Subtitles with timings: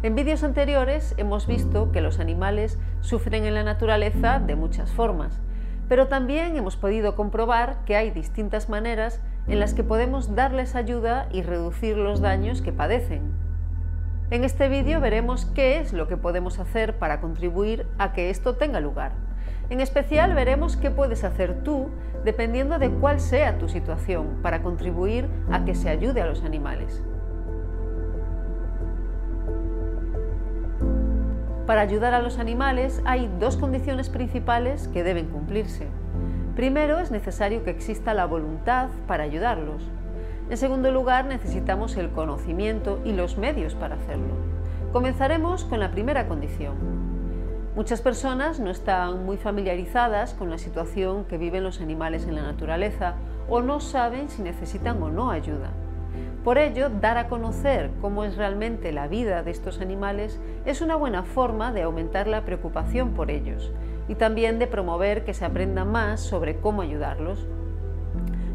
[0.00, 5.40] En vídeos anteriores hemos visto que los animales sufren en la naturaleza de muchas formas,
[5.88, 11.26] pero también hemos podido comprobar que hay distintas maneras en las que podemos darles ayuda
[11.32, 13.32] y reducir los daños que padecen.
[14.30, 18.54] En este vídeo veremos qué es lo que podemos hacer para contribuir a que esto
[18.54, 19.12] tenga lugar.
[19.68, 21.90] En especial veremos qué puedes hacer tú
[22.24, 27.02] dependiendo de cuál sea tu situación para contribuir a que se ayude a los animales.
[31.68, 35.86] Para ayudar a los animales hay dos condiciones principales que deben cumplirse.
[36.56, 39.82] Primero, es necesario que exista la voluntad para ayudarlos.
[40.48, 44.32] En segundo lugar, necesitamos el conocimiento y los medios para hacerlo.
[44.94, 46.74] Comenzaremos con la primera condición.
[47.76, 52.44] Muchas personas no están muy familiarizadas con la situación que viven los animales en la
[52.44, 55.70] naturaleza o no saben si necesitan o no ayuda.
[56.48, 60.96] Por ello, dar a conocer cómo es realmente la vida de estos animales es una
[60.96, 63.70] buena forma de aumentar la preocupación por ellos
[64.08, 67.46] y también de promover que se aprenda más sobre cómo ayudarlos.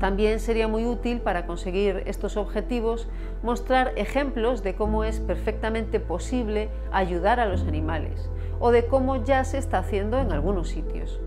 [0.00, 3.06] También sería muy útil para conseguir estos objetivos
[3.44, 8.28] mostrar ejemplos de cómo es perfectamente posible ayudar a los animales
[8.58, 11.20] o de cómo ya se está haciendo en algunos sitios.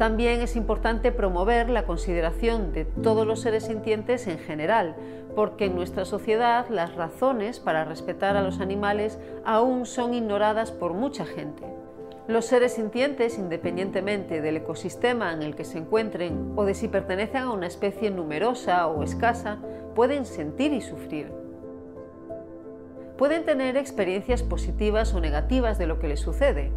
[0.00, 4.96] También es importante promover la consideración de todos los seres sintientes en general,
[5.36, 10.94] porque en nuestra sociedad las razones para respetar a los animales aún son ignoradas por
[10.94, 11.64] mucha gente.
[12.28, 17.42] Los seres sintientes, independientemente del ecosistema en el que se encuentren o de si pertenecen
[17.42, 19.58] a una especie numerosa o escasa,
[19.94, 21.30] pueden sentir y sufrir.
[23.18, 26.72] Pueden tener experiencias positivas o negativas de lo que les sucede.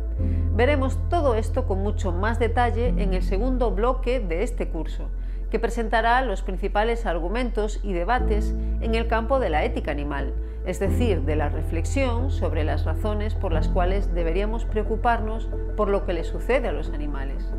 [0.55, 5.09] Veremos todo esto con mucho más detalle en el segundo bloque de este curso,
[5.49, 10.35] que presentará los principales argumentos y debates en el campo de la ética animal,
[10.67, 16.05] es decir, de la reflexión sobre las razones por las cuales deberíamos preocuparnos por lo
[16.05, 17.51] que le sucede a los animales.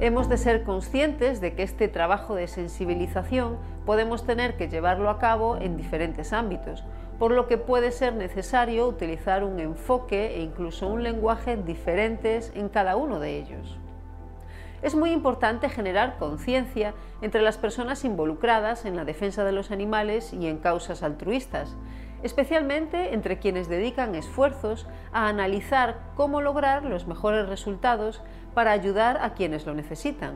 [0.00, 5.20] Hemos de ser conscientes de que este trabajo de sensibilización podemos tener que llevarlo a
[5.20, 6.82] cabo en diferentes ámbitos,
[7.18, 12.68] por lo que puede ser necesario utilizar un enfoque e incluso un lenguaje diferentes en
[12.68, 13.78] cada uno de ellos.
[14.82, 20.34] Es muy importante generar conciencia entre las personas involucradas en la defensa de los animales
[20.34, 21.74] y en causas altruistas,
[22.22, 28.22] especialmente entre quienes dedican esfuerzos a analizar cómo lograr los mejores resultados
[28.54, 30.34] para ayudar a quienes lo necesitan.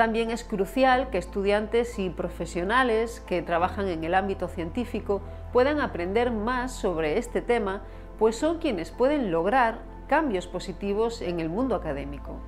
[0.00, 5.20] También es crucial que estudiantes y profesionales que trabajan en el ámbito científico
[5.52, 7.82] puedan aprender más sobre este tema,
[8.18, 12.40] pues son quienes pueden lograr cambios positivos en el mundo académico.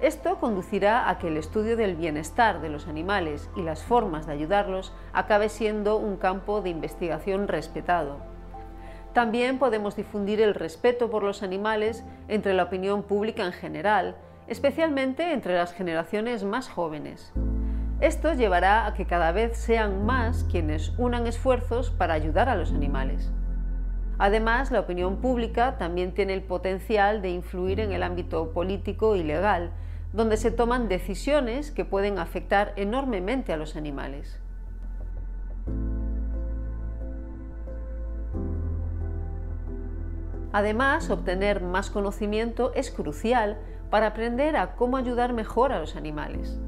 [0.00, 4.34] Esto conducirá a que el estudio del bienestar de los animales y las formas de
[4.34, 8.18] ayudarlos acabe siendo un campo de investigación respetado.
[9.14, 14.14] También podemos difundir el respeto por los animales entre la opinión pública en general,
[14.46, 17.32] especialmente entre las generaciones más jóvenes.
[18.00, 22.72] Esto llevará a que cada vez sean más quienes unan esfuerzos para ayudar a los
[22.72, 23.32] animales.
[24.18, 29.22] Además, la opinión pública también tiene el potencial de influir en el ámbito político y
[29.22, 29.72] legal,
[30.12, 34.40] donde se toman decisiones que pueden afectar enormemente a los animales.
[40.52, 43.58] Además, obtener más conocimiento es crucial
[43.94, 46.58] para aprender a cómo ayudar mejor a los animales.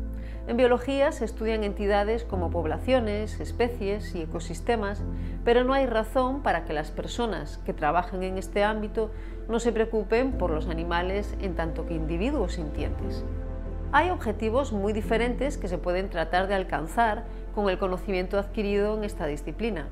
[0.47, 5.03] En biología se estudian entidades como poblaciones, especies y ecosistemas,
[5.45, 9.11] pero no hay razón para que las personas que trabajan en este ámbito
[9.49, 13.25] no se preocupen por los animales en tanto que individuos sintientes.
[13.91, 17.25] Hay objetivos muy diferentes que se pueden tratar de alcanzar
[17.57, 19.89] con el conocimiento adquirido en esta disciplina.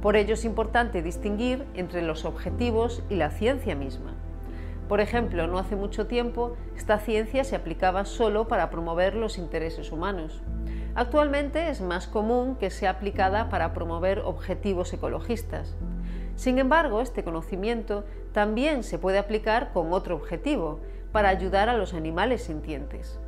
[0.00, 4.19] Por ello es importante distinguir entre los objetivos y la ciencia misma.
[4.90, 9.92] Por ejemplo, no hace mucho tiempo esta ciencia se aplicaba solo para promover los intereses
[9.92, 10.42] humanos.
[10.96, 15.76] Actualmente es más común que sea aplicada para promover objetivos ecologistas.
[16.34, 18.02] Sin embargo, este conocimiento
[18.32, 20.80] también se puede aplicar con otro objetivo,
[21.12, 23.20] para ayudar a los animales sintientes.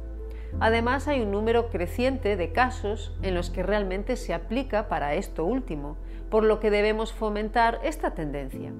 [0.59, 5.45] Además, hay un número creciente de casos en los que realmente se aplica para esto
[5.45, 5.97] último,
[6.29, 8.73] por lo que debemos fomentar esta tendencia.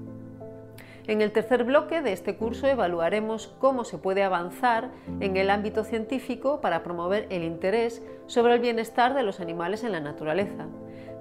[1.05, 4.89] En el tercer bloque de este curso evaluaremos cómo se puede avanzar
[5.19, 9.91] en el ámbito científico para promover el interés sobre el bienestar de los animales en
[9.91, 10.67] la naturaleza.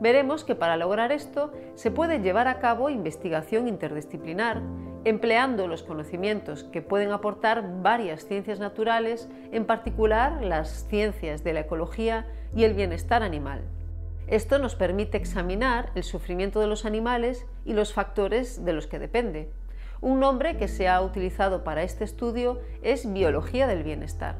[0.00, 4.62] Veremos que para lograr esto se puede llevar a cabo investigación interdisciplinar,
[5.05, 11.61] empleando los conocimientos que pueden aportar varias ciencias naturales, en particular las ciencias de la
[11.61, 13.62] ecología y el bienestar animal.
[14.29, 19.00] Esto nos permite examinar el sufrimiento de los animales y los factores de los que
[19.00, 19.50] depende.
[20.02, 24.34] Un nombre que se ha utilizado para este estudio es biología del bienestar.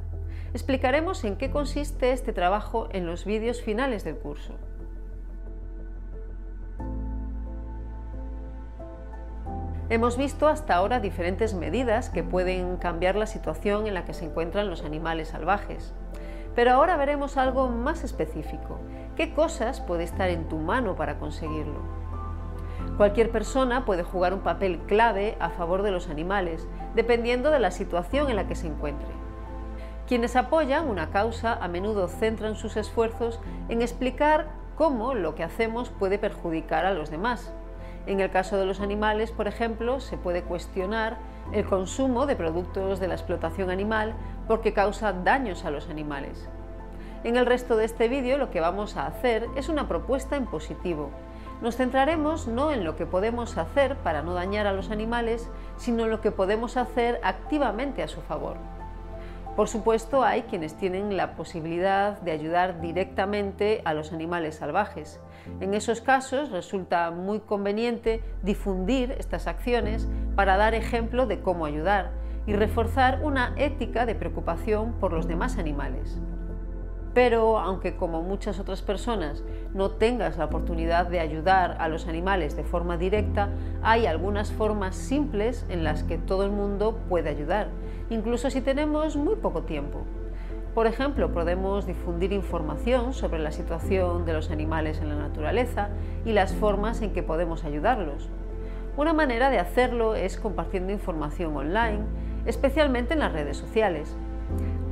[0.55, 4.55] Explicaremos en qué consiste este trabajo en los vídeos finales del curso.
[9.89, 14.25] Hemos visto hasta ahora diferentes medidas que pueden cambiar la situación en la que se
[14.25, 15.95] encuentran los animales salvajes.
[16.57, 18.81] Pero ahora veremos algo más específico.
[19.15, 22.02] ¿Qué cosas puede estar en tu mano para conseguirlo?
[22.97, 27.71] Cualquier persona puede jugar un papel clave a favor de los animales, dependiendo de la
[27.71, 29.09] situación en la que se encuentre.
[30.07, 35.89] Quienes apoyan una causa a menudo centran sus esfuerzos en explicar cómo lo que hacemos
[35.91, 37.53] puede perjudicar a los demás,
[38.05, 41.19] en el caso de los animales, por ejemplo, se puede cuestionar
[41.53, 44.15] el consumo de productos de la explotación animal
[44.49, 46.49] porque causa daños a los animales.
[47.23, 50.47] En el resto de este vídeo lo que vamos a hacer es una propuesta en
[50.47, 51.11] positivo.
[51.63, 56.05] Nos centraremos no en lo que podemos hacer para no dañar a los animales, sino
[56.05, 58.57] en lo que podemos hacer activamente a su favor.
[59.55, 65.21] Por supuesto, hay quienes tienen la posibilidad de ayudar directamente a los animales salvajes.
[65.61, 72.11] En esos casos resulta muy conveniente difundir estas acciones para dar ejemplo de cómo ayudar
[72.45, 76.19] y reforzar una ética de preocupación por los demás animales.
[77.15, 79.45] Pero aunque como muchas otras personas
[79.75, 83.51] no tengas la oportunidad de ayudar a los animales de forma directa,
[83.83, 87.69] hay algunas formas simples en las que todo el mundo puede ayudar,
[88.09, 90.05] incluso si tenemos muy poco tiempo.
[90.75, 95.91] Por ejemplo, podemos difundir información sobre la situación de los animales en la naturaleza
[96.25, 98.31] y las formas en que podemos ayudarlos.
[98.97, 102.01] Una manera de hacerlo es compartiendo información online,
[102.47, 104.17] especialmente en las redes sociales.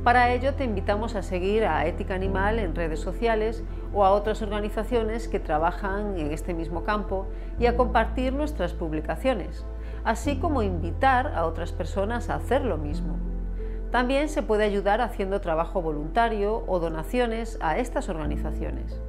[0.03, 3.63] Para ello te invitamos a seguir a Ética Animal en redes sociales
[3.93, 7.27] o a otras organizaciones que trabajan en este mismo campo
[7.59, 9.63] y a compartir nuestras publicaciones,
[10.03, 13.15] así como invitar a otras personas a hacer lo mismo.
[13.91, 18.99] También se puede ayudar haciendo trabajo voluntario o donaciones a estas organizaciones.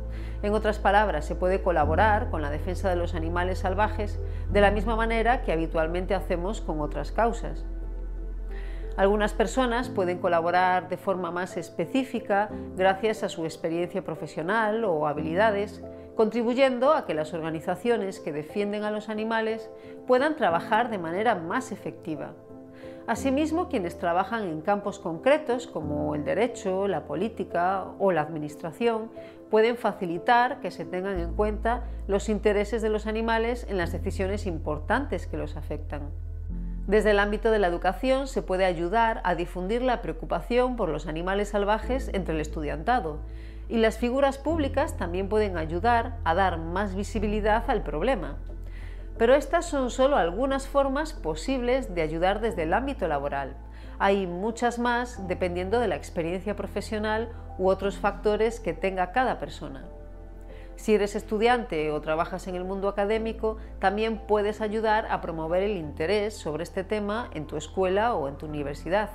[0.43, 4.71] En otras palabras, se puede colaborar con la defensa de los animales salvajes de la
[4.71, 7.65] misma manera que habitualmente hacemos con otras causas.
[8.97, 15.83] Algunas personas pueden colaborar de forma más específica gracias a su experiencia profesional o habilidades,
[16.15, 19.71] contribuyendo a que las organizaciones que defienden a los animales
[20.07, 22.35] puedan trabajar de manera más efectiva.
[23.07, 29.11] Asimismo, quienes trabajan en campos concretos como el derecho, la política o la administración
[29.51, 34.47] pueden facilitar que se tengan en cuenta los intereses de los animales en las decisiones
[34.47, 36.11] importantes que los afectan.
[36.87, 41.07] Desde el ámbito de la educación se puede ayudar a difundir la preocupación por los
[41.07, 43.21] animales salvajes entre el estudiantado
[43.69, 48.37] y las figuras públicas también pueden ayudar a dar más visibilidad al problema.
[49.17, 53.57] Pero estas son solo algunas formas posibles de ayudar desde el ámbito laboral.
[54.01, 59.85] Hay muchas más dependiendo de la experiencia profesional u otros factores que tenga cada persona.
[60.77, 65.77] Si eres estudiante o trabajas en el mundo académico, también puedes ayudar a promover el
[65.77, 69.11] interés sobre este tema en tu escuela o en tu universidad.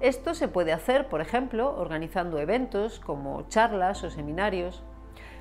[0.00, 4.82] Esto se puede hacer, por ejemplo, organizando eventos como charlas o seminarios.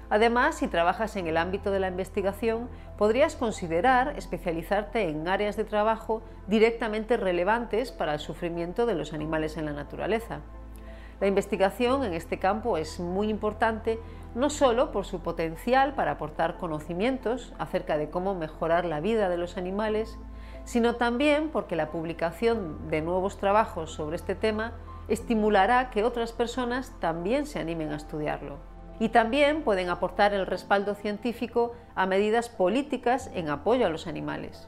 [0.10, 5.64] Además, si trabajas en el ámbito de la investigación, podrías considerar especializarte en áreas de
[5.64, 10.42] trabajo directamente relevantes para el sufrimiento de los animales en la naturaleza.
[11.24, 13.98] La investigación en este campo es muy importante
[14.36, 19.38] no solo por su potencial para aportar conocimientos acerca de cómo mejorar la vida de
[19.38, 20.20] los animales,
[20.66, 24.74] sino también porque la publicación de nuevos trabajos sobre este tema
[25.08, 28.58] estimulará que otras personas también se animen a estudiarlo.
[29.00, 34.68] Y también pueden aportar el respaldo científico a medidas políticas en apoyo a los animales.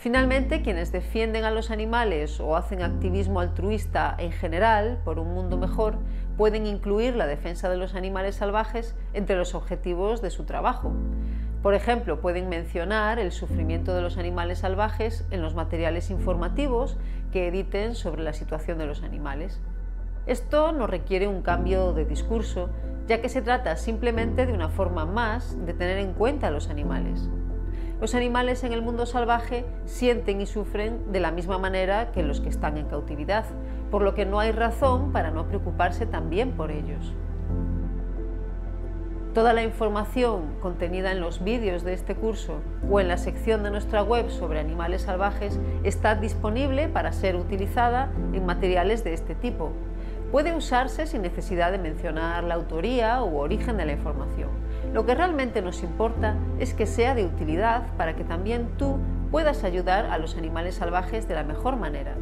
[0.00, 5.58] Finalmente, quienes defienden a los animales o hacen activismo altruista en general por un mundo
[5.58, 5.98] mejor
[6.38, 10.90] pueden incluir la defensa de los animales salvajes entre los objetivos de su trabajo.
[11.62, 16.96] Por ejemplo, pueden mencionar el sufrimiento de los animales salvajes en los materiales informativos
[17.30, 19.60] que editen sobre la situación de los animales.
[20.24, 22.70] Esto no requiere un cambio de discurso,
[23.06, 26.70] ya que se trata simplemente de una forma más de tener en cuenta a los
[26.70, 27.28] animales.
[28.00, 32.40] Los animales en el mundo salvaje sienten y sufren de la misma manera que los
[32.40, 33.44] que están en cautividad,
[33.90, 37.12] por lo que no hay razón para no preocuparse también por ellos.
[39.34, 43.70] Toda la información contenida en los vídeos de este curso o en la sección de
[43.70, 49.72] nuestra web sobre animales salvajes está disponible para ser utilizada en materiales de este tipo.
[50.32, 54.48] Puede usarse sin necesidad de mencionar la autoría u origen de la información
[54.92, 58.98] Lo que realmente nos importa es que sea de utilidad para que también tú
[59.30, 62.16] puedas ayudar a los animales salvajes de la mejor manera.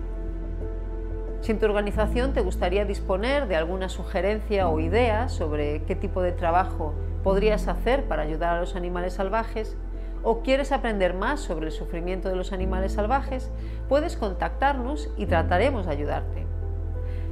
[1.41, 6.21] Si en tu organización te gustaría disponer de alguna sugerencia o idea sobre qué tipo
[6.21, 9.77] de trabajo podrías hacer para ayudar a los animales salvajes,
[10.23, 13.51] o quieres aprender más sobre el sufrimiento de los animales salvajes,
[13.89, 16.48] puedes contactarnos y trataremos de ayudarte.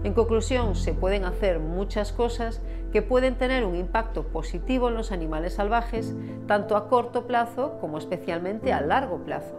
[0.06, 5.10] En conclusión, se pueden hacer muchas cosas que pueden tener un impacto positivo en los
[5.10, 6.14] animales salvajes,
[6.46, 9.56] tanto a corto plazo como especialmente a largo plazo.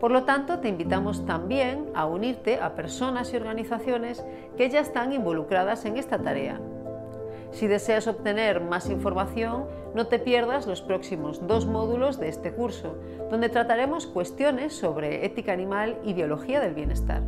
[0.00, 4.24] Por lo tanto, te invitamos también a unirte a personas y organizaciones
[4.56, 6.60] que ya están involucradas en esta tarea.
[7.52, 12.96] Si deseas obtener más información, no te pierdas los próximos dos módulos de este curso,
[13.30, 17.22] donde trataremos cuestiones sobre ética animal y biología del bienestar.